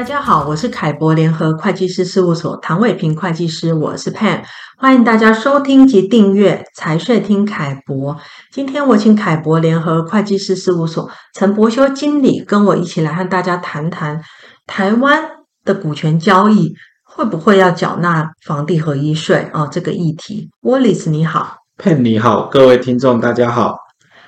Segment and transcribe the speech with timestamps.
[0.00, 4.40] 大家好，我是凯博联合会计师事务所唐伟平会计师，我是 Pan，
[4.78, 8.16] 欢迎大家收听及订阅财税听凯博。
[8.50, 14.22] 今天我请凯博联合会计师事务所陈柏修经理跟我一起来和大家谈谈
[14.66, 15.22] 台湾
[15.66, 16.72] 的股权交易
[17.04, 19.68] 会不会要缴纳房地合一税啊、哦？
[19.70, 23.76] 这个议题，Wallace 你好，Pan 你好，各位听众大家好。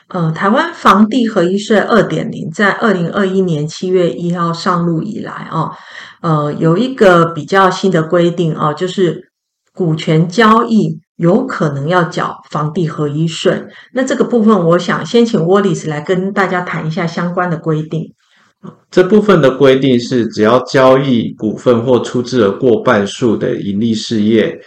[0.09, 5.71] 呃，台湾房地合一税二点零在二零二一年七月一号上路以来啊，
[6.21, 9.31] 呃，有一个比较新的规定啊，就是
[9.73, 13.65] 股权交易有可能要缴房地合一税。
[13.95, 18.13] 那这个部分，我想先请 Wallace 来跟大家谈一下相关的规定。
[18.91, 24.61] 这部分的规定是，只要交易股份或出资额过半数的盈利事业，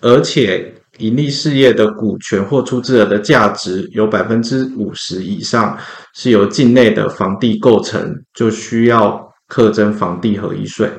[0.00, 5.76] 而且盈利事业的股权或出资额的价值有百分之五十以上
[6.14, 10.90] 是由境内的房地构成，就需要课征房地合一税。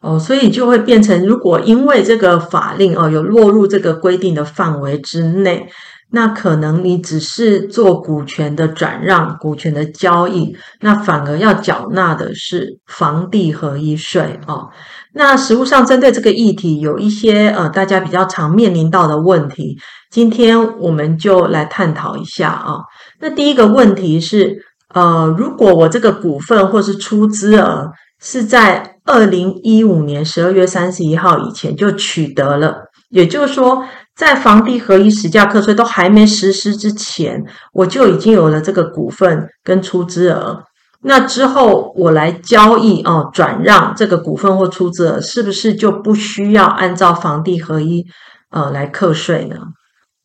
[0.00, 5.68] 哦，所以就会变成，如果因为这个法令哦有落入这个规定的范围之内。
[6.10, 14.70] 那可能你只是做股权的转让、股权的交易，那反而要缴纳的是房地合一税哦。
[15.12, 19.76] 那实务上针对这个议题，有一些呃大家比较常面临到的问题，
[20.10, 22.84] 今天我们就来探讨一下啊、哦。
[23.20, 24.56] 那第一个问题是，
[24.94, 27.90] 呃，如果我这个股份或是出资额
[28.22, 33.84] 是在二零一五年十二月三十一号以前就取得了，也就是说。
[34.18, 37.40] 在房地合一实价课税都还没实施之前，
[37.72, 40.64] 我就已经有了这个股份跟出资额。
[41.00, 48.04] 那之后我来交易哦，转让这个股份或出资额，是不是就不需要按照房地合一
[48.50, 49.56] 呃来课税呢？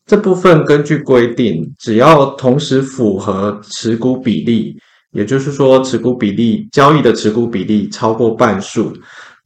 [0.04, 4.74] 这部分根据规定，只要同时符合持股比例，
[5.12, 8.92] 也就是说持股比例交易的持股比例超过半数，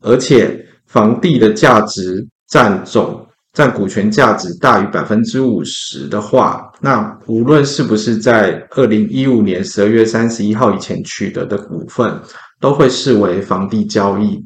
[0.01, 3.27] 而且房地的价值占总。
[3.55, 12.21] 占股权价值大于百分之五十的话，那无论是不是在二零一五年十二月三十一号以前取得的股份，
[12.61, 14.45] 都会视为房地交易。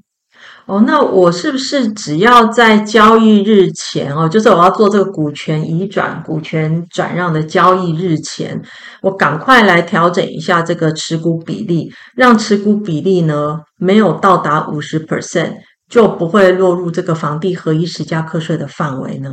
[0.66, 8.62] 哦，那我是不是只要在交易日前哦，就是我要做这个股权移转、股权转让的交易日前，
[9.02, 15.54] 我赶快来调整一下这个持股比例，让持股比例呢没有到达五十 percent。
[15.92, 19.30] 就不会落入这个房地合一实价课税的范围呢？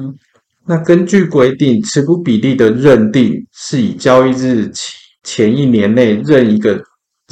[0.68, 4.70] 那根据规定，持股比例的认定是以交易日
[5.24, 6.78] 前一年内任一个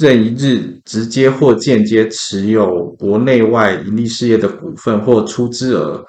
[0.00, 6.02] 任一日直接或间接持有国内外盈利事业的股份或出资额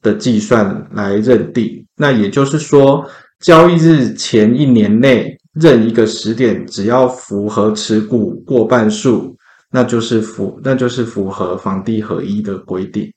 [0.00, 1.84] 的计算来认定。
[1.98, 3.04] 那也就是说，
[3.40, 9.36] 交易日前一年内任一个时点，只要符合持股过半数。
[9.70, 13.12] 那就是符，那就是符合房地合一的规定。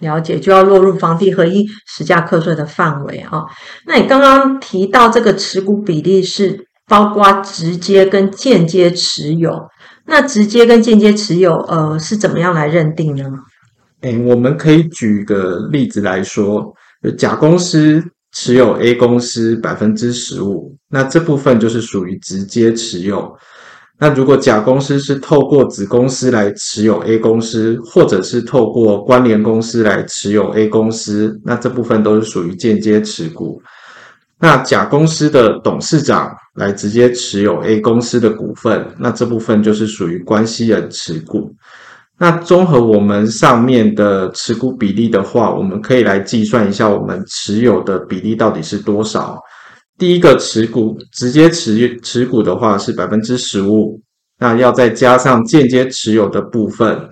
[0.00, 3.44] 了解，就要落入房地合一实价课税的范围啊。
[3.86, 9.68] 那你刚刚提到这个持股比例是包括直接跟间接持有，
[10.06, 13.24] 那直接跟间接持有，呃，是怎么样来认定呢？
[14.00, 16.74] 诶，我们可以举个例子来说，
[17.16, 23.32] 甲公司持有 A 公司百分之十五，那这部分就是属于直接持有。
[23.98, 33.62] 那如果甲公司是透过子公司来持有 A 公司，或者是透过关联公司来持有 A 公司，那这部分都是属于间接持股。
[34.38, 41.54] 那甲公司的董事长来直接持有 A 公司的股份，那这部分就是属于关系人持股。
[42.18, 49.40] 那综合我们上面的持股比例的话，我们可以来计算一下我们持有的比例到底是多少。
[49.96, 54.00] 第一个持股直接持持股的话是百分之十五，
[54.40, 57.08] 那要再加上间接持有的部分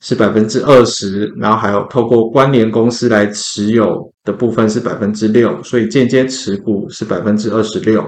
[0.00, 8.04] 是百分之二十，然后还有透过关联公司来持有的部分是百分之六，所以间接持股是百分之二十六，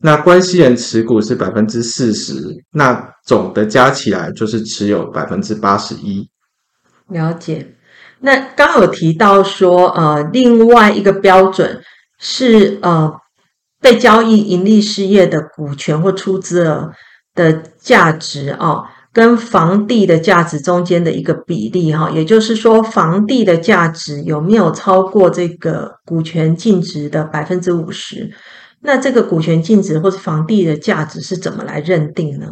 [0.00, 2.34] 那关系人持股是百分之四十，
[2.72, 6.26] 那总的加起来就是持有百分之八十一。
[7.10, 7.74] 了解。
[8.20, 11.82] 那刚有提到说，呃，另外一个标准
[12.18, 13.12] 是呃。
[13.80, 16.92] 被交易盈利事业的股权或出资额
[17.34, 28.30] 的价值哦，跟房地的价值中间的一个比例哈，也就是说，房地的价值有没有超过这个股权净值的百分之五十？
[28.80, 32.46] 那这个股权净值或是房地的价值是怎么来认定呢？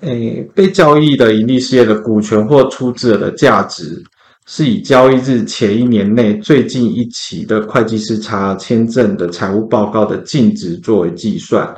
[0.00, 4.02] 诶，被交易的盈利事业的股权或出资额的价值。
[4.46, 11.74] 是以交易日前一年内最近一期的会计师查签证的财务报告的净值作为计算。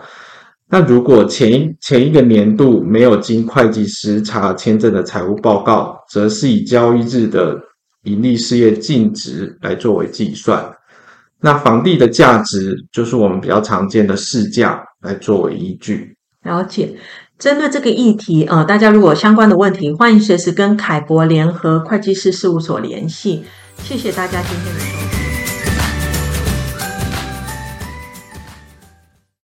[0.68, 7.56] 那如果前一前一个年度没有经会计师查签证的财务报告，则是以交易日的
[8.02, 10.68] 盈利事业净值来作为计算。
[11.40, 16.16] 那房地的价值就是我们比较常见的市价来作为依据。
[16.42, 16.96] 了解。
[17.38, 23.44] 针对这个议题，呃，大家如果相关的问题，欢迎随时跟凯博联合会计师事务所联系。
[23.82, 25.05] 谢谢大家今天的收听。